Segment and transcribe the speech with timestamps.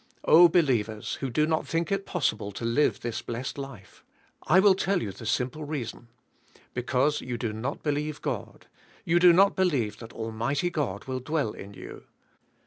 [0.25, 4.03] Oh believ ers who do not think it possible to live this blessed life.
[4.47, 6.07] I will tell you the simple reason.
[6.73, 8.65] Because you do not believe God,
[9.05, 12.05] do not believe that Almighty God will dv/ell iti you.